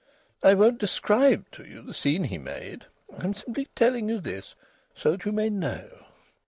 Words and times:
I 0.41 0.55
won't 0.55 0.79
describe 0.79 1.51
to 1.51 1.63
you 1.63 1.83
the 1.83 1.93
scene 1.93 2.23
he 2.23 2.39
made. 2.39 2.85
I'm 3.19 3.35
simply 3.35 3.67
telling 3.75 4.09
you 4.09 4.19
this, 4.19 4.55
so 4.95 5.11
that 5.11 5.25
you 5.25 5.31
may 5.31 5.51
know. 5.51 5.89